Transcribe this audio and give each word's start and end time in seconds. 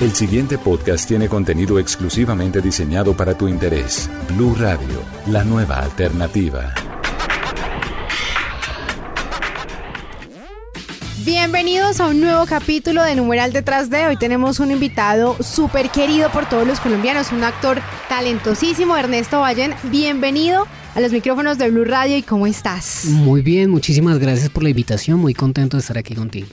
El 0.00 0.14
siguiente 0.14 0.56
podcast 0.56 1.06
tiene 1.06 1.28
contenido 1.28 1.78
exclusivamente 1.78 2.62
diseñado 2.62 3.14
para 3.14 3.36
tu 3.36 3.46
interés. 3.48 4.08
Blue 4.30 4.54
Radio, 4.58 5.02
la 5.26 5.44
nueva 5.44 5.76
alternativa. 5.76 6.72
Bienvenidos 11.22 12.00
a 12.00 12.06
un 12.06 12.22
nuevo 12.22 12.46
capítulo 12.46 13.02
de 13.02 13.14
Numeral 13.14 13.52
Detrás 13.52 13.90
de. 13.90 14.06
Hoy 14.06 14.16
tenemos 14.16 14.58
un 14.58 14.70
invitado 14.70 15.36
súper 15.42 15.90
querido 15.90 16.30
por 16.30 16.48
todos 16.48 16.66
los 16.66 16.80
colombianos, 16.80 17.30
un 17.30 17.44
actor 17.44 17.82
talentosísimo, 18.08 18.96
Ernesto 18.96 19.40
Vallen. 19.40 19.74
Bienvenido 19.90 20.66
a 20.94 21.00
los 21.00 21.12
micrófonos 21.12 21.58
de 21.58 21.70
Blue 21.70 21.84
Radio 21.84 22.16
y 22.16 22.22
¿cómo 22.22 22.46
estás? 22.46 23.04
Muy 23.04 23.42
bien, 23.42 23.68
muchísimas 23.68 24.18
gracias 24.18 24.48
por 24.48 24.62
la 24.62 24.70
invitación, 24.70 25.20
muy 25.20 25.34
contento 25.34 25.76
de 25.76 25.82
estar 25.82 25.98
aquí 25.98 26.14
contigo. 26.14 26.48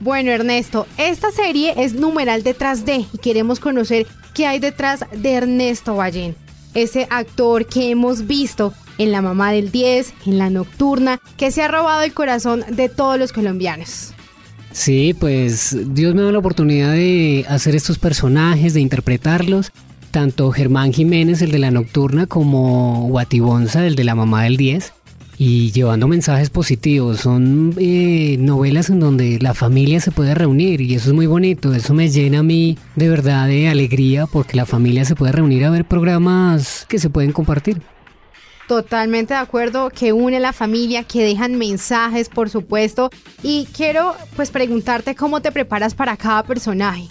Bueno, 0.00 0.30
Ernesto, 0.30 0.86
esta 0.96 1.30
serie 1.30 1.74
es 1.76 1.92
Numeral 1.92 2.42
Detrás 2.42 2.86
de 2.86 3.04
y 3.12 3.18
queremos 3.18 3.60
conocer 3.60 4.06
qué 4.32 4.46
hay 4.46 4.58
detrás 4.58 5.04
de 5.12 5.32
Ernesto 5.34 5.94
Vallen, 5.94 6.34
ese 6.72 7.06
actor 7.10 7.66
que 7.66 7.90
hemos 7.90 8.26
visto 8.26 8.72
en 8.96 9.12
La 9.12 9.20
Mamá 9.20 9.52
del 9.52 9.70
10, 9.70 10.14
en 10.24 10.38
La 10.38 10.48
Nocturna, 10.48 11.20
que 11.36 11.50
se 11.50 11.62
ha 11.62 11.68
robado 11.68 12.00
el 12.00 12.14
corazón 12.14 12.64
de 12.70 12.88
todos 12.88 13.18
los 13.18 13.34
colombianos. 13.34 14.14
Sí, 14.72 15.14
pues 15.18 15.76
Dios 15.94 16.14
me 16.14 16.22
da 16.22 16.32
la 16.32 16.38
oportunidad 16.38 16.92
de 16.92 17.44
hacer 17.46 17.76
estos 17.76 17.98
personajes, 17.98 18.72
de 18.72 18.80
interpretarlos. 18.80 19.70
Tanto 20.10 20.50
Germán 20.50 20.94
Jiménez, 20.94 21.42
el 21.42 21.52
de 21.52 21.58
la 21.58 21.70
Nocturna, 21.70 22.26
como 22.26 23.06
Guatibonza, 23.08 23.86
el 23.86 23.96
de 23.96 24.04
la 24.04 24.14
Mamá 24.14 24.44
del 24.44 24.56
10 24.56 24.94
y 25.40 25.72
llevando 25.72 26.06
mensajes 26.06 26.50
positivos. 26.50 27.20
Son 27.20 27.74
eh, 27.78 28.36
novelas 28.38 28.90
en 28.90 29.00
donde 29.00 29.38
la 29.40 29.54
familia 29.54 29.98
se 29.98 30.10
puede 30.10 30.34
reunir 30.34 30.82
y 30.82 30.94
eso 30.94 31.08
es 31.08 31.14
muy 31.14 31.26
bonito. 31.26 31.72
Eso 31.72 31.94
me 31.94 32.10
llena 32.10 32.40
a 32.40 32.42
mí 32.42 32.76
de 32.94 33.08
verdad 33.08 33.46
de 33.46 33.66
alegría 33.66 34.26
porque 34.26 34.54
la 34.54 34.66
familia 34.66 35.06
se 35.06 35.14
puede 35.14 35.32
reunir 35.32 35.64
a 35.64 35.70
ver 35.70 35.86
programas 35.86 36.84
que 36.90 36.98
se 36.98 37.08
pueden 37.08 37.32
compartir. 37.32 37.80
Totalmente 38.68 39.32
de 39.32 39.40
acuerdo, 39.40 39.88
que 39.88 40.12
une 40.12 40.40
la 40.40 40.52
familia, 40.52 41.04
que 41.04 41.24
dejan 41.24 41.56
mensajes, 41.56 42.28
por 42.28 42.50
supuesto. 42.50 43.08
Y 43.42 43.66
quiero 43.74 44.14
pues 44.36 44.50
preguntarte 44.50 45.14
cómo 45.14 45.40
te 45.40 45.52
preparas 45.52 45.94
para 45.94 46.18
cada 46.18 46.42
personaje. 46.42 47.08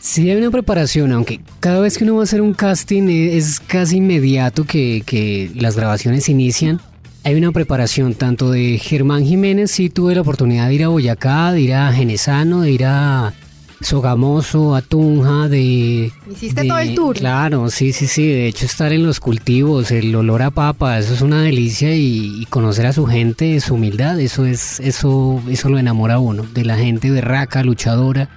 Sí, 0.00 0.30
hay 0.30 0.38
una 0.38 0.50
preparación, 0.50 1.12
aunque 1.12 1.42
cada 1.60 1.80
vez 1.80 1.98
que 1.98 2.04
uno 2.04 2.14
va 2.14 2.20
a 2.20 2.24
hacer 2.24 2.40
un 2.40 2.54
casting 2.54 3.02
es 3.10 3.60
casi 3.60 3.98
inmediato 3.98 4.64
que, 4.64 5.02
que 5.04 5.50
las 5.54 5.76
grabaciones 5.76 6.30
inician 6.30 6.80
hay 7.24 7.34
una 7.36 7.52
preparación 7.52 8.14
tanto 8.14 8.50
de 8.50 8.78
Germán 8.78 9.24
Jiménez, 9.24 9.70
sí 9.70 9.90
tuve 9.90 10.14
la 10.14 10.22
oportunidad 10.22 10.68
de 10.68 10.74
ir 10.74 10.84
a 10.84 10.88
Boyacá, 10.88 11.52
de 11.52 11.60
ir 11.60 11.74
a 11.74 11.92
Genesano, 11.92 12.62
de 12.62 12.70
ir 12.72 12.84
a 12.84 13.32
Sogamoso, 13.80 14.74
a 14.74 14.82
Tunja, 14.82 15.48
de... 15.48 16.12
Hiciste 16.30 16.66
todo 16.66 16.78
el 16.78 16.94
tour. 16.94 17.16
Claro, 17.16 17.70
sí, 17.70 17.92
sí, 17.92 18.06
sí, 18.06 18.26
de 18.26 18.46
hecho 18.46 18.66
estar 18.66 18.92
en 18.92 19.04
los 19.04 19.20
cultivos, 19.20 19.90
el 19.90 20.14
olor 20.14 20.42
a 20.42 20.50
papa, 20.50 20.98
eso 20.98 21.14
es 21.14 21.20
una 21.20 21.42
delicia 21.42 21.94
y, 21.94 22.46
conocer 22.50 22.86
a 22.86 22.92
su 22.92 23.06
gente, 23.06 23.60
su 23.60 23.74
humildad, 23.74 24.18
eso 24.20 24.44
es, 24.44 24.80
eso, 24.80 25.40
eso 25.48 25.68
lo 25.68 25.78
enamora 25.78 26.14
a 26.14 26.18
uno, 26.18 26.42
de 26.42 26.64
la 26.64 26.76
gente 26.76 27.10
berraca, 27.10 27.62
luchadora, 27.62 28.28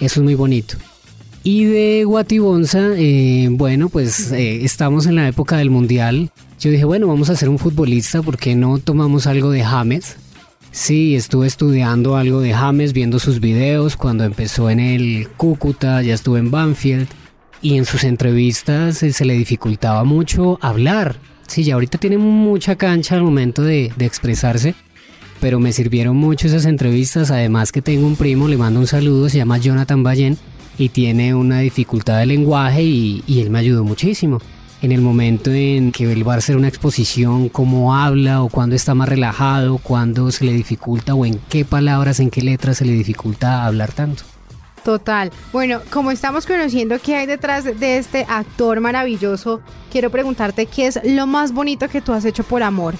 eso 0.00 0.20
es 0.20 0.24
muy 0.24 0.34
bonito. 0.34 0.76
Y 1.42 1.64
de 1.64 2.04
Guatibonza, 2.04 2.90
eh, 2.96 3.48
bueno, 3.50 3.88
pues 3.88 4.30
eh, 4.30 4.62
estamos 4.62 5.06
en 5.06 5.14
la 5.14 5.26
época 5.26 5.56
del 5.56 5.70
Mundial, 5.70 6.30
yo 6.58 6.70
dije, 6.70 6.84
bueno, 6.84 7.06
vamos 7.06 7.30
a 7.30 7.36
ser 7.36 7.48
un 7.48 7.58
futbolista, 7.58 8.20
¿por 8.20 8.36
qué 8.36 8.54
no 8.54 8.78
tomamos 8.78 9.26
algo 9.26 9.50
de 9.50 9.64
James? 9.64 10.16
Sí, 10.70 11.16
estuve 11.16 11.46
estudiando 11.46 12.16
algo 12.16 12.40
de 12.40 12.52
James, 12.52 12.92
viendo 12.92 13.18
sus 13.18 13.40
videos 13.40 13.96
cuando 13.96 14.24
empezó 14.24 14.68
en 14.68 14.80
el 14.80 15.28
Cúcuta, 15.38 16.02
ya 16.02 16.12
estuve 16.12 16.40
en 16.40 16.50
Banfield 16.50 17.08
y 17.62 17.78
en 17.78 17.86
sus 17.86 18.04
entrevistas 18.04 19.02
eh, 19.02 19.14
se 19.14 19.24
le 19.24 19.32
dificultaba 19.32 20.04
mucho 20.04 20.58
hablar. 20.60 21.16
Sí, 21.46 21.64
ya 21.64 21.74
ahorita 21.74 21.96
tiene 21.96 22.18
mucha 22.18 22.76
cancha 22.76 23.14
al 23.14 23.22
momento 23.22 23.62
de, 23.62 23.90
expresarse, 23.98 24.74
pero 25.40 25.58
me 25.58 25.72
sirvieron 25.72 26.18
mucho 26.18 26.46
esas 26.46 26.66
entrevistas. 26.66 27.30
Además 27.30 27.72
que 27.72 27.80
tengo 27.80 28.06
un 28.06 28.16
primo, 28.16 28.46
le 28.46 28.58
mando 28.58 28.80
un 28.80 28.86
saludo, 28.86 29.30
se 29.30 29.38
llama 29.38 29.56
Jonathan 29.56 30.02
Ballen 30.02 30.38
y 30.80 30.88
tiene 30.88 31.34
una 31.34 31.60
dificultad 31.60 32.18
de 32.18 32.26
lenguaje 32.26 32.82
y 32.82 33.40
él 33.40 33.50
me 33.50 33.60
ayudó 33.60 33.84
muchísimo 33.84 34.40
en 34.82 34.92
el 34.92 35.00
momento 35.00 35.50
en 35.50 35.92
que 35.92 36.10
él 36.10 36.26
va 36.26 36.34
a 36.34 36.38
hacer 36.38 36.56
una 36.56 36.68
exposición, 36.68 37.48
cómo 37.48 37.94
habla 37.94 38.42
o 38.42 38.48
cuándo 38.48 38.76
está 38.76 38.94
más 38.94 39.08
relajado, 39.08 39.78
cuándo 39.78 40.30
se 40.30 40.44
le 40.44 40.52
dificulta 40.52 41.14
o 41.14 41.26
en 41.26 41.38
qué 41.48 41.64
palabras, 41.64 42.20
en 42.20 42.30
qué 42.30 42.42
letras 42.42 42.78
se 42.78 42.86
le 42.86 42.92
dificulta 42.92 43.66
hablar 43.66 43.92
tanto. 43.92 44.22
Total. 44.82 45.30
Bueno, 45.52 45.80
como 45.90 46.10
estamos 46.10 46.46
conociendo 46.46 46.98
qué 46.98 47.16
hay 47.16 47.26
detrás 47.26 47.64
de 47.64 47.98
este 47.98 48.24
actor 48.26 48.80
maravilloso, 48.80 49.60
quiero 49.92 50.08
preguntarte 50.08 50.64
qué 50.64 50.86
es 50.86 51.00
lo 51.04 51.26
más 51.26 51.52
bonito 51.52 51.88
que 51.88 52.00
tú 52.00 52.14
has 52.14 52.24
hecho 52.24 52.44
por 52.44 52.62
amor. 52.62 52.94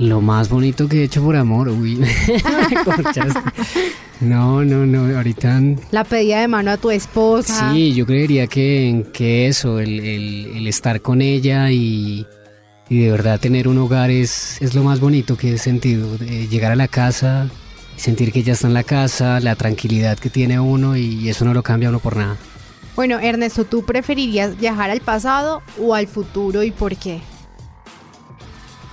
Lo 0.00 0.22
más 0.22 0.48
bonito 0.48 0.88
que 0.88 1.02
he 1.02 1.04
hecho 1.04 1.22
por 1.22 1.36
amor, 1.36 1.68
uy, 1.68 2.00
No, 4.22 4.64
no, 4.64 4.86
no, 4.86 5.14
ahorita... 5.14 5.60
La 5.90 6.04
pedida 6.04 6.40
de 6.40 6.48
mano 6.48 6.70
a 6.70 6.78
tu 6.78 6.90
esposa. 6.90 7.70
Sí, 7.70 7.92
yo 7.92 8.06
creería 8.06 8.46
que, 8.46 9.04
que 9.12 9.46
eso, 9.46 9.78
el, 9.78 10.66
estar 10.66 11.02
con 11.02 11.20
ella 11.20 11.70
y, 11.70 12.26
de 12.88 13.10
verdad 13.10 13.38
tener 13.38 13.68
un 13.68 13.76
hogar 13.76 14.10
es, 14.10 14.56
es 14.62 14.74
lo 14.74 14.82
más 14.84 15.00
bonito 15.00 15.36
que 15.36 15.52
he 15.52 15.58
sentido. 15.58 16.16
llegar 16.16 16.72
a 16.72 16.76
la 16.76 16.88
casa, 16.88 17.50
sentir 17.96 18.32
que 18.32 18.38
ella 18.38 18.54
está 18.54 18.68
en 18.68 18.74
la 18.74 18.84
casa, 18.84 19.38
la 19.40 19.54
tranquilidad 19.54 20.18
que 20.18 20.30
tiene 20.30 20.58
uno 20.58 20.96
y 20.96 21.28
eso 21.28 21.44
no 21.44 21.52
lo 21.52 21.62
cambia 21.62 21.90
uno 21.90 21.98
por 21.98 22.16
nada. 22.16 22.38
Bueno, 22.96 23.18
Ernesto, 23.20 23.66
¿tú 23.66 23.84
preferirías 23.84 24.58
viajar 24.58 24.88
al 24.88 25.00
pasado 25.00 25.60
o 25.78 25.94
al 25.94 26.06
futuro 26.06 26.62
y 26.62 26.70
por 26.70 26.96
qué? 26.96 27.20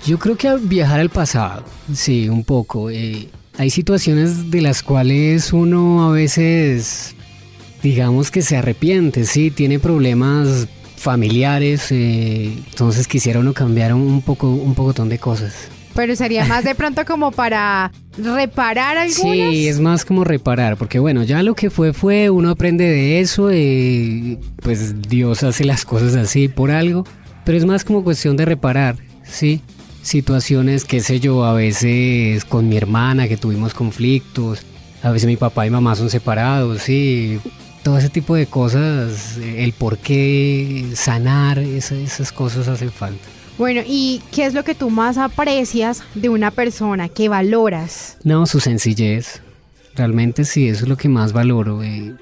Yo 0.07 0.17
creo 0.17 0.37
que 0.37 0.55
viajar 0.55 1.01
al 1.01 1.09
pasado, 1.09 1.65
sí, 1.93 2.29
un 2.29 2.45
poco. 2.45 2.89
Eh, 2.89 3.27
hay 3.57 3.69
situaciones 3.69 4.49
de 4.49 4.61
las 4.61 4.81
cuales 4.81 5.51
uno 5.51 6.07
a 6.07 6.13
veces, 6.13 7.13
digamos 7.83 8.31
que 8.31 8.41
se 8.41 8.55
arrepiente, 8.55 9.25
sí, 9.25 9.51
tiene 9.51 9.79
problemas 9.79 10.69
familiares, 10.95 11.91
eh, 11.91 12.53
entonces 12.69 13.05
quisiera 13.05 13.41
uno 13.41 13.53
cambiar 13.53 13.93
un 13.93 14.21
poco, 14.21 14.49
un 14.49 14.75
pocotón 14.75 15.09
de 15.09 15.19
cosas. 15.19 15.67
Pero 15.93 16.15
sería 16.15 16.45
más 16.45 16.63
de 16.63 16.73
pronto 16.73 17.03
como 17.03 17.31
para 17.31 17.91
reparar 18.17 18.97
algunas. 18.97 19.51
Sí, 19.51 19.67
es 19.67 19.81
más 19.81 20.05
como 20.05 20.23
reparar, 20.23 20.77
porque 20.77 20.99
bueno, 20.99 21.23
ya 21.23 21.43
lo 21.43 21.53
que 21.53 21.69
fue 21.69 21.91
fue, 21.91 22.29
uno 22.29 22.49
aprende 22.49 22.85
de 22.85 23.19
eso, 23.19 23.51
y 23.51 24.39
pues 24.63 25.01
Dios 25.01 25.43
hace 25.43 25.65
las 25.65 25.83
cosas 25.83 26.15
así 26.15 26.47
por 26.47 26.71
algo, 26.71 27.03
pero 27.43 27.57
es 27.57 27.65
más 27.65 27.83
como 27.83 28.05
cuestión 28.05 28.37
de 28.37 28.45
reparar, 28.45 28.95
sí 29.25 29.61
situaciones, 30.07 30.85
qué 30.85 31.01
sé 31.01 31.19
yo, 31.19 31.43
a 31.43 31.53
veces 31.53 32.45
con 32.45 32.69
mi 32.69 32.77
hermana 32.77 33.27
que 33.27 33.35
tuvimos 33.35 33.73
conflictos, 33.73 34.61
a 35.03 35.11
veces 35.11 35.27
mi 35.27 35.35
papá 35.35 35.67
y 35.67 35.69
mamá 35.69 35.95
son 35.95 36.09
separados, 36.09 36.81
sí, 36.83 37.39
todo 37.83 37.97
ese 37.97 38.09
tipo 38.09 38.35
de 38.35 38.45
cosas, 38.45 39.37
el 39.37 39.73
por 39.73 39.97
qué 39.97 40.85
sanar, 40.95 41.59
esas, 41.59 41.99
esas 41.99 42.31
cosas 42.31 42.67
hacen 42.69 42.91
falta. 42.91 43.23
Bueno, 43.57 43.81
¿y 43.85 44.21
qué 44.31 44.45
es 44.45 44.53
lo 44.53 44.63
que 44.63 44.75
tú 44.75 44.89
más 44.89 45.17
aprecias 45.17 46.03
de 46.15 46.29
una 46.29 46.51
persona, 46.51 47.09
que 47.09 47.27
valoras? 47.27 48.17
No, 48.23 48.45
su 48.45 48.59
sencillez. 48.59 49.41
Realmente 49.95 50.45
sí, 50.45 50.69
eso 50.69 50.83
es 50.83 50.89
lo 50.89 50.95
que 50.95 51.09
más 51.09 51.33
valoro. 51.33 51.83
Eh, 51.83 52.13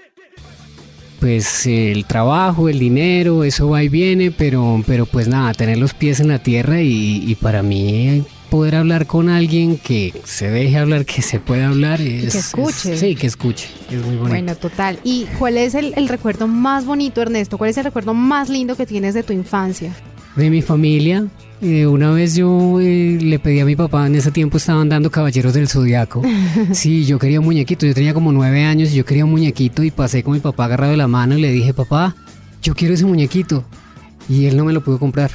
pues 1.20 1.66
el 1.66 2.06
trabajo, 2.06 2.70
el 2.70 2.80
dinero, 2.80 3.44
eso 3.44 3.70
va 3.70 3.84
y 3.84 3.90
viene, 3.90 4.31
pero, 4.31 4.84
pero 4.86 5.06
pues 5.06 5.28
nada, 5.28 5.53
tener 5.53 5.78
los 5.78 5.94
pies 5.94 6.20
en 6.20 6.28
la 6.28 6.40
tierra 6.40 6.81
y, 6.81 7.36
para 7.42 7.64
mí 7.64 8.24
poder 8.50 8.76
hablar 8.76 9.06
con 9.06 9.28
alguien 9.28 9.78
que 9.78 10.14
se 10.24 10.50
deje 10.50 10.78
hablar, 10.78 11.06
que 11.06 11.22
se 11.22 11.40
pueda 11.40 11.68
hablar. 11.68 12.00
Es, 12.00 12.31
que 12.31 12.38
escuche. 12.38 12.98
sí, 12.98 13.16
que 13.16 13.28
escuche. 13.28 13.68
Es 13.90 13.98
muy 13.98 14.16
bonito. 14.16 14.30
Bueno, 14.30 14.56
total. 14.56 15.00
¿Y 15.04 15.25
cuál 15.38 15.58
es 15.58 15.75
el, 15.75 15.94
el 15.98 16.07
recuerdo 16.07 16.48
más 16.48 16.86
bonito, 16.86 17.22
Ernesto? 17.22 17.57
¿Cuál 17.57 17.72
es 17.72 17.78
el 17.78 17.84
recuerdo 17.84 18.13
más 18.13 18.50
lindo 18.50 18.75
que 18.75 18.86
tienes 18.86 19.13
de 19.13 19.24
tu 19.24 19.34
infancia? 19.34 19.94
De 20.36 20.50
mi 20.50 20.62
familia, 20.62 21.28
eh, 21.65 21.88
una 21.88 22.12
vez 22.12 22.35
yo 22.35 22.79
eh, 22.79 23.17
le 23.19 23.39
pedí 23.39 23.59
a 23.59 23.65
mi 23.65 23.75
papá, 23.75 24.06
en 24.06 24.15
ese 24.15 24.31
tiempo 24.31 24.57
estaban 24.57 24.88
dando 24.88 25.09
Caballeros 25.09 25.53
del 25.53 25.67
Zodiaco. 25.67 26.21
Sí, 26.73 27.06
yo 27.06 27.17
quería 27.19 27.39
un 27.39 27.45
muñequito, 27.45 27.85
yo 27.85 27.94
tenía 27.94 28.13
como 28.13 28.31
nueve 28.31 28.63
años 28.63 28.91
y 28.91 28.95
yo 28.95 29.06
quería 29.06 29.25
un 29.25 29.31
muñequito 29.31 29.83
y 29.83 29.91
pasé 29.91 30.23
con 30.23 30.33
mi 30.33 30.39
papá 30.39 30.65
agarrado 30.65 30.91
de 30.91 30.97
la 30.97 31.07
mano 31.07 31.38
y 31.38 31.41
le 31.41 31.51
dije, 31.51 31.73
papá, 31.73 32.15
yo 32.62 32.75
quiero 32.75 32.94
ese 32.94 33.06
muñequito. 33.06 33.63
Y 34.29 34.45
él 34.45 34.57
no 34.57 34.65
me 34.65 34.73
lo 34.73 34.83
pudo 34.83 35.00
comprar. 35.00 35.31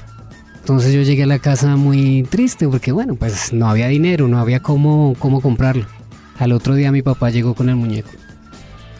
Entonces 0.60 0.92
yo 0.92 1.02
llegué 1.02 1.24
a 1.24 1.26
la 1.26 1.38
casa 1.38 1.76
muy 1.76 2.22
triste 2.28 2.68
porque 2.68 2.92
bueno, 2.92 3.16
pues 3.16 3.52
no 3.52 3.68
había 3.68 3.88
dinero, 3.88 4.28
no 4.28 4.38
había 4.38 4.60
cómo, 4.60 5.16
cómo 5.18 5.40
comprarlo. 5.40 5.86
Al 6.38 6.52
otro 6.52 6.74
día 6.74 6.92
mi 6.92 7.02
papá 7.02 7.30
llegó 7.30 7.54
con 7.54 7.68
el 7.68 7.76
muñeco. 7.76 8.10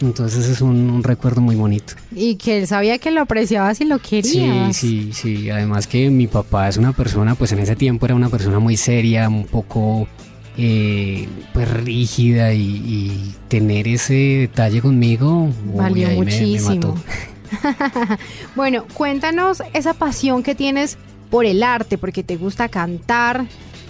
Entonces 0.01 0.47
es 0.47 0.61
un, 0.61 1.03
recuerdo 1.03 1.41
muy 1.41 1.55
bonito. 1.55 1.93
Y 2.15 2.35
que 2.35 2.59
él 2.59 2.67
sabía 2.67 2.97
que 2.97 3.11
lo 3.11 3.21
apreciabas 3.21 3.81
y 3.81 3.85
lo 3.85 3.99
querías. 3.99 4.75
Sí, 4.75 5.11
sí, 5.13 5.37
sí. 5.37 5.49
Además 5.49 5.87
que 5.87 6.09
mi 6.09 6.27
papá 6.27 6.67
es 6.67 6.77
una 6.77 6.93
persona, 6.93 7.35
pues 7.35 7.51
en 7.51 7.59
ese 7.59 7.75
tiempo 7.75 8.05
era 8.05 8.15
una 8.15 8.29
persona 8.29 8.59
muy 8.59 8.77
seria, 8.77 9.29
un 9.29 9.45
poco 9.45 10.07
eh, 10.57 11.27
pues 11.53 11.69
rígida 11.69 12.53
y, 12.53 13.35
tener 13.47 13.87
ese 13.87 14.13
detalle 14.13 14.81
conmigo 14.81 15.49
valió 15.75 16.09
muchísimo. 16.11 16.95
bueno, 18.55 18.85
cuéntanos 18.93 19.61
esa 19.73 19.93
pasión 19.93 20.41
que 20.41 20.55
tienes 20.55 20.97
por 21.29 21.45
el 21.45 21.63
arte, 21.63 21.97
porque 21.97 22.23
te 22.23 22.37
gusta 22.37 22.69
cantar, 22.69 23.45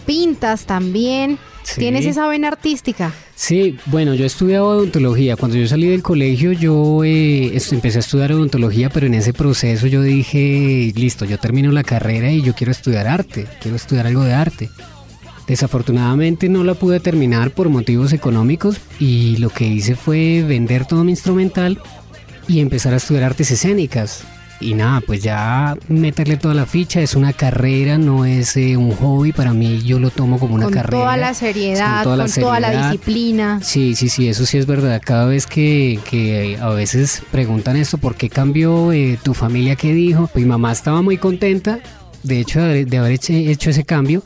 pintas 0.05 0.65
también. 0.65 1.37
¿Tienes 1.75 2.05
esa 2.05 2.27
vena 2.27 2.47
artística? 2.47 3.11
Sí, 3.41 3.75
bueno, 3.87 4.13
yo 4.13 4.23
he 4.23 4.27
estudiado 4.27 4.67
odontología. 4.67 5.35
Cuando 5.35 5.57
yo 5.57 5.67
salí 5.67 5.87
del 5.87 6.03
colegio, 6.03 6.51
yo 6.51 7.03
eh, 7.03 7.59
empecé 7.71 7.97
a 7.97 8.01
estudiar 8.01 8.31
odontología, 8.33 8.91
pero 8.91 9.07
en 9.07 9.15
ese 9.15 9.33
proceso 9.33 9.87
yo 9.87 10.03
dije, 10.03 10.93
listo, 10.95 11.25
yo 11.25 11.39
termino 11.39 11.71
la 11.71 11.83
carrera 11.83 12.31
y 12.31 12.43
yo 12.43 12.53
quiero 12.53 12.71
estudiar 12.71 13.07
arte, 13.07 13.47
quiero 13.59 13.77
estudiar 13.77 14.05
algo 14.05 14.23
de 14.23 14.35
arte. 14.35 14.69
Desafortunadamente 15.47 16.49
no 16.49 16.63
la 16.63 16.75
pude 16.75 16.99
terminar 16.99 17.49
por 17.49 17.69
motivos 17.69 18.13
económicos 18.13 18.77
y 18.99 19.37
lo 19.37 19.49
que 19.49 19.65
hice 19.65 19.95
fue 19.95 20.43
vender 20.47 20.85
todo 20.85 21.03
mi 21.03 21.09
instrumental 21.09 21.81
y 22.47 22.59
empezar 22.59 22.93
a 22.93 22.97
estudiar 22.97 23.23
artes 23.23 23.49
escénicas. 23.49 24.23
Y 24.61 24.75
nada, 24.75 25.01
pues 25.01 25.23
ya 25.23 25.75
meterle 25.87 26.37
toda 26.37 26.53
la 26.53 26.65
ficha, 26.65 27.01
es 27.01 27.15
una 27.15 27.33
carrera, 27.33 27.97
no 27.97 28.25
es 28.25 28.55
eh, 28.57 28.77
un 28.77 28.95
hobby, 28.95 29.31
para 29.31 29.53
mí 29.53 29.81
yo 29.81 29.99
lo 29.99 30.11
tomo 30.11 30.39
como 30.39 30.55
una 30.55 30.69
carrera. 30.69 30.91
Con 30.91 30.99
toda 30.99 31.17
la 31.17 31.33
seriedad, 31.33 32.03
con, 32.03 32.31
toda, 32.31 32.59
la 32.59 32.89
disciplina. 32.89 33.59
Sí, 33.63 33.95
sí, 33.95 34.07
sí, 34.07 34.29
eso 34.29 34.45
sí 34.45 34.57
es 34.57 34.67
verdad. 34.67 35.01
Cada 35.03 35.25
vez 35.25 35.47
que, 35.47 35.99
que 36.09 36.57
a 36.61 36.69
veces 36.69 37.23
preguntan 37.31 37.75
esto, 37.75 37.97
¿por 37.97 38.15
qué 38.15 38.29
cambió 38.29 38.91
eh, 38.91 39.17
tu 39.21 39.33
familia? 39.33 39.75
¿Qué 39.75 39.93
dijo? 39.93 40.29
Pues 40.31 40.45
mi 40.45 40.49
mamá 40.49 40.71
estaba 40.71 41.01
muy 41.01 41.17
contenta, 41.17 41.79
de 42.23 42.39
hecho, 42.39 42.61
de 42.61 42.97
haber 42.97 43.13
hecho 43.13 43.69
ese 43.69 43.83
cambio, 43.83 44.23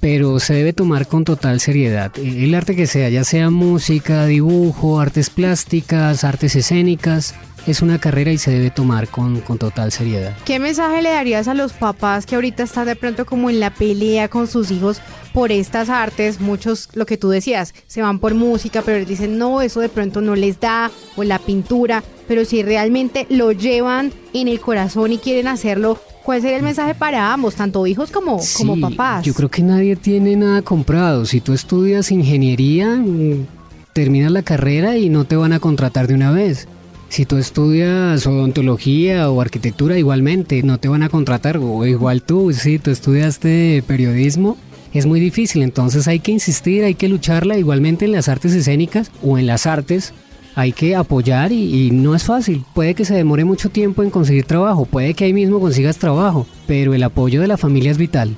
pero 0.00 0.38
se 0.40 0.54
debe 0.54 0.72
tomar 0.72 1.06
con 1.06 1.24
total 1.24 1.60
seriedad. 1.60 2.12
El 2.16 2.54
arte 2.54 2.76
que 2.76 2.86
sea, 2.86 3.08
ya 3.08 3.24
sea 3.24 3.50
música, 3.50 4.26
dibujo, 4.26 5.00
artes 5.00 5.30
plásticas, 5.30 6.24
artes 6.24 6.56
escénicas, 6.56 7.34
es 7.66 7.82
una 7.82 7.98
carrera 7.98 8.30
y 8.30 8.38
se 8.38 8.52
debe 8.52 8.70
tomar 8.70 9.08
con, 9.08 9.40
con, 9.40 9.58
total 9.58 9.90
seriedad. 9.90 10.36
¿Qué 10.44 10.58
mensaje 10.58 11.02
le 11.02 11.10
darías 11.10 11.48
a 11.48 11.54
los 11.54 11.72
papás 11.72 12.24
que 12.24 12.36
ahorita 12.36 12.62
están 12.62 12.86
de 12.86 12.96
pronto 12.96 13.26
como 13.26 13.50
en 13.50 13.58
la 13.58 13.74
pelea 13.74 14.28
con 14.28 14.46
sus 14.46 14.70
hijos 14.70 15.00
por 15.32 15.50
estas 15.50 15.88
artes? 15.88 16.40
Muchos, 16.40 16.88
lo 16.94 17.06
que 17.06 17.16
tú 17.16 17.28
decías, 17.28 17.74
se 17.86 18.02
van 18.02 18.20
por 18.20 18.34
música, 18.34 18.82
pero 18.82 18.98
les 18.98 19.08
dicen, 19.08 19.36
no, 19.36 19.62
eso 19.62 19.80
de 19.80 19.88
pronto 19.88 20.20
no 20.20 20.36
les 20.36 20.60
da, 20.60 20.90
o 21.16 21.24
la 21.24 21.38
pintura, 21.40 22.04
pero 22.28 22.44
si 22.44 22.62
realmente 22.62 23.26
lo 23.30 23.50
llevan 23.52 24.12
en 24.32 24.48
el 24.48 24.60
corazón 24.60 25.12
y 25.12 25.18
quieren 25.18 25.48
hacerlo, 25.48 25.98
¿Cuál 26.26 26.42
sería 26.42 26.56
el 26.56 26.64
mensaje 26.64 26.92
para 26.92 27.32
ambos, 27.32 27.54
tanto 27.54 27.86
hijos 27.86 28.10
como, 28.10 28.40
como 28.56 28.80
papás? 28.80 29.24
Yo 29.24 29.32
creo 29.32 29.48
que 29.48 29.62
nadie 29.62 29.94
tiene 29.94 30.34
nada 30.34 30.60
comprado. 30.60 31.24
Si 31.24 31.40
tú 31.40 31.52
estudias 31.52 32.10
ingeniería, 32.10 32.96
mm, 32.96 33.46
terminas 33.92 34.32
la 34.32 34.42
carrera 34.42 34.96
y 34.96 35.08
no 35.08 35.24
te 35.24 35.36
van 35.36 35.52
a 35.52 35.60
contratar 35.60 36.08
de 36.08 36.14
una 36.14 36.32
vez. 36.32 36.66
Si 37.10 37.26
tú 37.26 37.36
estudias 37.36 38.26
odontología 38.26 39.30
o 39.30 39.40
arquitectura, 39.40 39.98
igualmente, 39.98 40.64
no 40.64 40.78
te 40.78 40.88
van 40.88 41.04
a 41.04 41.10
contratar. 41.10 41.58
O 41.58 41.86
igual 41.86 42.22
tú, 42.22 42.52
si 42.52 42.80
tú 42.80 42.90
estudiaste 42.90 43.84
periodismo, 43.86 44.56
es 44.92 45.06
muy 45.06 45.20
difícil. 45.20 45.62
Entonces 45.62 46.08
hay 46.08 46.18
que 46.18 46.32
insistir, 46.32 46.82
hay 46.82 46.96
que 46.96 47.08
lucharla 47.08 47.56
igualmente 47.56 48.04
en 48.04 48.10
las 48.10 48.28
artes 48.28 48.52
escénicas 48.52 49.12
o 49.22 49.38
en 49.38 49.46
las 49.46 49.64
artes 49.64 50.12
hay 50.56 50.72
que 50.72 50.96
apoyar 50.96 51.52
y, 51.52 51.90
no 51.92 52.14
es 52.14 52.24
fácil. 52.24 52.64
Puede 52.74 52.94
que 52.94 53.04
se 53.04 53.14
demore 53.14 53.44
mucho 53.44 53.68
tiempo 53.68 54.02
en 54.02 54.10
conseguir 54.10 54.46
trabajo, 54.46 54.86
puede 54.86 55.12
que 55.12 55.26
ahí 55.26 55.34
mismo 55.34 55.60
consigas 55.60 55.98
trabajo, 55.98 56.46
pero 56.66 56.94
el 56.94 57.02
apoyo 57.02 57.42
de 57.42 57.46
la 57.46 57.58
familia 57.58 57.90
es 57.90 57.98
vital. 57.98 58.34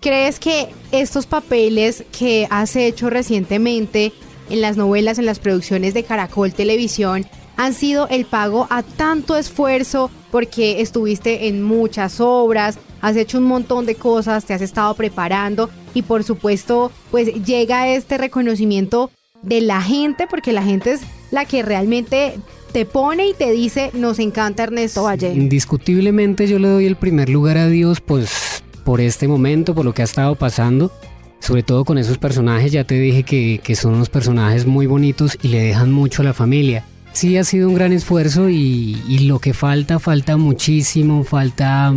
¿Crees 0.00 0.38
que 0.38 0.68
estos 0.92 1.24
papeles 1.24 2.04
que 2.16 2.46
has 2.50 2.76
hecho 2.76 3.08
recientemente 3.08 4.12
en 4.50 4.60
las 4.60 4.76
novelas, 4.76 5.18
en 5.18 5.24
las 5.24 5.38
producciones 5.38 5.94
de 5.94 6.04
Caracol 6.04 6.52
Televisión, 6.52 7.24
han 7.56 7.72
sido 7.72 8.08
el 8.08 8.26
pago 8.26 8.66
a 8.68 8.82
tanto 8.82 9.34
esfuerzo 9.34 10.10
porque 10.30 10.82
estuviste 10.82 11.48
en 11.48 11.62
muchas 11.62 12.20
obras, 12.20 12.78
has 13.00 13.16
hecho 13.16 13.38
un 13.38 13.44
montón 13.44 13.86
de 13.86 13.94
cosas, 13.94 14.44
te 14.44 14.52
has 14.52 14.60
estado 14.60 14.92
preparando 14.94 15.70
y 15.94 16.02
por 16.02 16.24
supuesto 16.24 16.92
pues 17.10 17.32
llega 17.44 17.88
este 17.88 18.18
reconocimiento 18.18 19.10
de 19.40 19.62
la 19.62 19.80
gente 19.80 20.26
porque 20.28 20.52
la 20.52 20.62
gente 20.62 20.92
es 20.92 21.02
la 21.34 21.44
que 21.44 21.62
realmente 21.62 22.34
te 22.72 22.86
pone 22.86 23.28
y 23.28 23.34
te 23.34 23.50
dice, 23.50 23.90
nos 23.92 24.18
encanta 24.18 24.62
Ernesto 24.62 25.02
Valle. 25.02 25.34
Indiscutiblemente 25.34 26.46
yo 26.46 26.58
le 26.58 26.68
doy 26.68 26.86
el 26.86 26.96
primer 26.96 27.28
lugar 27.28 27.58
a 27.58 27.68
Dios, 27.68 28.00
pues 28.00 28.62
por 28.84 29.00
este 29.00 29.28
momento, 29.28 29.74
por 29.74 29.84
lo 29.84 29.92
que 29.92 30.02
ha 30.02 30.04
estado 30.04 30.36
pasando, 30.36 30.92
sobre 31.40 31.62
todo 31.62 31.84
con 31.84 31.98
esos 31.98 32.18
personajes, 32.18 32.72
ya 32.72 32.84
te 32.84 32.94
dije 32.94 33.24
que, 33.24 33.74
son 33.74 33.94
unos 33.94 34.08
personajes 34.08 34.64
muy 34.64 34.86
bonitos 34.86 35.36
y 35.42 35.48
le 35.48 35.60
dejan 35.60 35.92
mucho 35.92 36.22
a 36.22 36.24
la 36.24 36.34
familia. 36.34 36.84
Sí 37.12 37.36
ha 37.36 37.44
sido 37.44 37.68
un 37.68 37.74
gran 37.74 37.92
esfuerzo 37.92 38.48
y, 38.48 39.02
y 39.08 39.20
lo 39.20 39.40
que 39.40 39.54
falta, 39.54 39.98
falta 39.98 40.36
muchísimo, 40.36 41.24
falta 41.24 41.94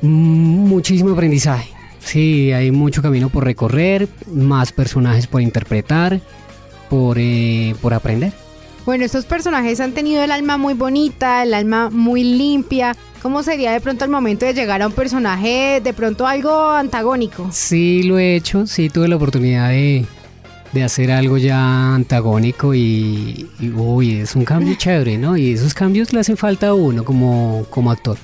muchísimo 0.00 1.12
aprendizaje. 1.12 1.70
Sí, 1.98 2.52
hay 2.52 2.70
mucho 2.70 3.02
camino 3.02 3.30
por 3.30 3.44
recorrer, 3.44 4.08
más 4.32 4.70
personajes 4.70 5.26
por 5.26 5.40
interpretar 5.40 6.20
por, 6.88 7.18
eh, 7.18 7.74
por 7.80 7.94
aprender. 7.94 8.32
Bueno, 8.86 9.04
estos 9.04 9.24
personajes 9.24 9.80
han 9.80 9.92
tenido 9.92 10.22
el 10.22 10.30
alma 10.30 10.58
muy 10.58 10.74
bonita, 10.74 11.42
el 11.42 11.54
alma 11.54 11.90
muy 11.90 12.22
limpia. 12.22 12.94
¿Cómo 13.20 13.42
sería 13.42 13.72
de 13.72 13.80
pronto 13.80 14.04
el 14.04 14.10
momento 14.12 14.46
de 14.46 14.54
llegar 14.54 14.80
a 14.80 14.86
un 14.86 14.92
personaje 14.92 15.80
de 15.82 15.92
pronto 15.92 16.24
algo 16.24 16.70
antagónico? 16.70 17.48
Sí, 17.50 18.04
lo 18.04 18.16
he 18.20 18.36
hecho, 18.36 18.64
sí 18.68 18.88
tuve 18.88 19.08
la 19.08 19.16
oportunidad 19.16 19.70
de, 19.70 20.06
hacer 20.84 21.10
algo 21.10 21.36
ya 21.36 21.94
antagónico 21.94 22.74
y, 22.74 23.50
uy, 23.74 24.20
es 24.20 24.36
un 24.36 24.44
cambio 24.44 24.74
chévere, 24.78 25.18
¿no? 25.18 25.36
Y 25.36 25.54
esos 25.54 25.74
cambios 25.74 26.12
le 26.12 26.20
hacen 26.20 26.36
falta 26.36 26.68
a 26.68 26.74
uno 26.74 27.04
como, 27.04 27.66
como 27.70 27.90
actor. 27.90 28.18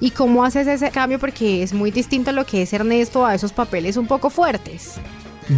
¿Y 0.00 0.12
cómo 0.12 0.42
haces 0.42 0.66
ese 0.68 0.90
cambio? 0.90 1.18
Porque 1.18 1.62
es 1.62 1.74
muy 1.74 1.90
distinto 1.90 2.30
a 2.30 2.32
lo 2.32 2.46
que 2.46 2.62
es 2.62 2.72
Ernesto 2.72 3.26
a 3.26 3.34
esos 3.34 3.52
papeles 3.52 3.98
un 3.98 4.06
poco 4.06 4.30
fuertes. 4.30 4.94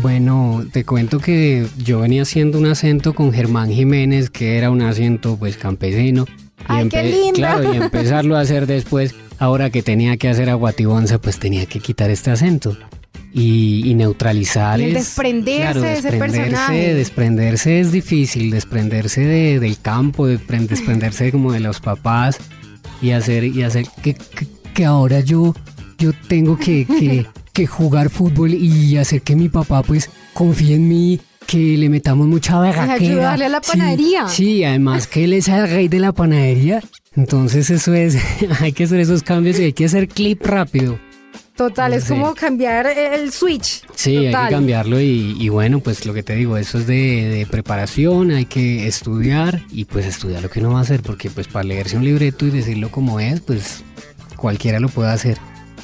Bueno, 0.01 0.65
te 0.73 0.85
cuento 0.85 1.19
que 1.19 1.67
yo 1.79 2.01
venía 2.01 2.23
haciendo 2.23 2.59
un 2.59 2.67
acento 2.67 3.15
con 3.15 3.33
Germán 3.33 3.71
Jiménez, 3.71 4.31
que 4.31 4.57
era 4.57 4.71
un 4.71 4.83
acento 4.83 5.37
pues 5.37 5.57
campesino. 5.57 6.27
¡Ay, 6.67 6.89
qué 6.89 7.05
lindo! 7.05 7.35
Claro, 7.35 7.73
y 7.73 7.77
empezarlo 7.77 8.37
a 8.37 8.41
hacer 8.41 8.67
después, 8.67 9.15
ahora 9.39 9.71
que 9.71 9.83
tenía 9.83 10.17
que 10.17 10.29
hacer 10.29 10.51
aguatibonza, 10.51 11.19
pues 11.19 11.39
tenía 11.39 11.67
que 11.67 11.81
quitar 11.81 12.11
este 12.11 12.31
acento. 12.31 12.77
Y, 13.37 13.93
neutralizar 13.97 14.81
y 14.81 14.93
desprenderse 14.93 15.81
de 15.81 15.93
ese 15.95 16.13
personaje. 16.13 16.95
Desprenderse 16.95 17.81
es 17.81 17.91
difícil, 17.91 18.51
desprenderse 18.51 19.23
del 19.23 19.81
campo, 19.81 20.27
desprenderse 20.27 21.33
como 21.33 21.53
de 21.53 21.59
los 21.59 21.81
papás 21.81 22.39
y 23.03 23.11
hacer, 23.11 23.43
y 23.45 23.65
hacer 23.65 23.87
que, 24.03 24.17
que, 24.73 24.85
ahora 24.85 25.19
yo, 25.19 25.53
yo 25.99 26.13
tengo 26.29 26.57
que 26.57 26.87
que 26.87 27.27
jugar 27.67 28.11
fútbol 28.11 28.55
y 28.55 28.97
hacer 28.97 29.23
que 29.23 29.37
mi 29.37 29.49
papá 29.49 29.83
pues 29.83 30.11
confíe 30.33 30.75
en 30.75 30.89
mí, 30.89 31.21
que 31.47 31.77
le 31.77 31.89
metamos 31.89 32.27
mucha 32.27 32.61
verga. 32.61 32.99
Y 32.99 33.07
ayudarle 33.07 33.47
a 33.47 33.49
la 33.49 33.61
panadería. 33.61 34.29
Sí, 34.29 34.65
además 34.65 35.07
que 35.07 35.25
él 35.25 35.33
es 35.33 35.49
el 35.49 35.69
rey 35.69 35.89
de 35.89 36.01
la 36.01 36.13
panadería. 36.13 36.83
Entonces 37.17 37.71
eso 37.71 37.95
es, 37.95 38.19
hay 38.61 38.73
que 38.73 38.85
hacer 38.85 39.01
esos 39.01 39.23
cambios 39.23 39.59
y 39.59 39.65
hay 39.65 39.73
que 39.73 39.85
hacer 39.85 40.09
clip 40.09 40.45
rápido. 40.45 40.99
Total, 41.57 41.93
es 41.93 42.07
como 42.07 42.35
cambiar 42.35 42.89
el 42.89 43.31
switch. 43.31 43.83
Sí, 43.95 44.17
hay 44.17 44.33
que 44.33 44.51
cambiarlo 44.51 45.01
y, 45.01 45.49
bueno, 45.51 45.79
pues 45.79 46.05
lo 46.05 46.13
que 46.13 46.25
te 46.25 46.35
digo, 46.35 46.57
eso 46.57 46.79
es 46.79 46.89
de, 46.89 47.29
de, 47.29 47.47
preparación, 47.47 48.33
hay 48.33 48.47
que 48.47 48.89
estudiar 48.89 49.63
y 49.71 49.85
pues 49.85 50.05
estudiar 50.05 50.43
lo 50.43 50.51
que 50.51 50.59
uno 50.59 50.73
va 50.73 50.81
a 50.81 50.83
hacer, 50.83 51.03
porque 51.03 51.31
pues 51.31 51.47
para 51.47 51.63
leerse 51.63 51.97
un 51.97 52.05
libreto 52.05 52.45
y 52.45 52.51
decirlo 52.51 52.91
como 52.91 53.21
es, 53.21 53.41
pues 53.41 53.85
cualquiera 54.37 54.81
lo 54.81 54.89
puede 54.89 55.11
hacer. 55.11 55.39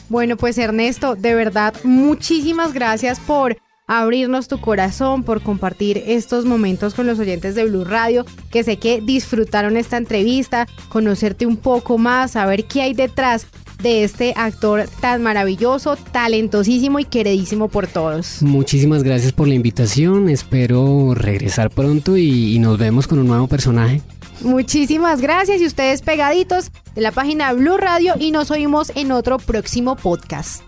Bueno, 0.09 0.37
pues 0.37 0.59
Ernesto, 0.59 1.17
de 1.17 1.35
verdad, 1.35 1.75
muchísimas 1.85 2.73
gracias 2.73 3.21
por 3.21 3.57
abrirnos 3.87 4.47
tu 4.47 4.61
corazón, 4.61 5.25
por 5.25 5.43
compartir 5.43 6.03
estos 6.07 6.45
momentos 6.45 6.95
con 6.95 7.09
los 7.09 7.19
oyentes 7.19 7.57
de 7.57 7.65
Blue 7.65 7.85
Radio, 7.85 8.25
que 8.51 8.63
sé 8.63 8.77
que 8.77 9.01
disfrutaron 9.01 9.77
esta 9.77 9.97
entrevista, 9.97 10.69
conocerte 10.89 11.45
un 11.45 11.57
poco 11.57 11.99
más, 11.99 12.33
saber 12.33 12.67
qué 12.67 12.83
hay 12.83 12.95
detrás 12.95 13.49
de 13.83 14.05
este 14.05 14.33
actor 14.37 14.85
tan 15.01 15.23
maravilloso, 15.23 15.97
talentosísimo 15.97 16.99
y 16.99 17.05
queridísimo 17.05 17.69
por 17.69 17.87
todos. 17.87 18.43
Muchísimas 18.43 19.03
gracias 19.03 19.33
por 19.33 19.49
la 19.49 19.55
invitación, 19.55 20.29
espero 20.29 21.15
regresar 21.15 21.71
pronto 21.71 22.17
y, 22.17 22.59
nos 22.61 22.79
vemos 22.79 23.07
con 23.07 23.19
un 23.19 23.27
nuevo 23.27 23.49
personaje. 23.49 24.03
Muchísimas 24.43 25.21
gracias 25.21 25.61
y 25.61 25.67
ustedes 25.67 26.01
pegaditos 26.03 26.71
de 26.95 27.03
la 27.03 27.11
página 27.13 27.53
Blue 27.53 27.77
Radio 27.77 28.15
y 28.19 28.31
nos 28.31 28.51
oímos 28.51 28.91
en 28.95 29.13
otro 29.13 29.39
próximo 29.39 29.97
podcast. 29.97 30.63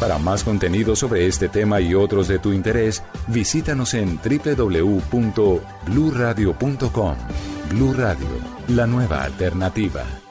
Para 0.00 0.16
más 0.18 0.42
contenido 0.42 0.96
sobre 0.96 1.26
este 1.28 1.48
tema 1.48 1.80
y 1.80 1.94
otros 1.94 2.26
de 2.26 2.40
tu 2.40 2.52
interés, 2.52 3.04
visítanos 3.28 3.94
en 3.94 4.18
www.bluradio.com. 4.18 7.16
Blue 7.70 7.92
Radio, 7.92 8.26
la 8.66 8.88
nueva 8.88 9.22
alternativa. 9.22 10.21